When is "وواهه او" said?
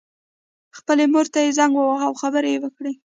1.75-2.13